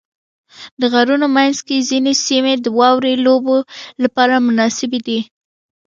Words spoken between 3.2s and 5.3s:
لوبو لپاره مناسبې دي.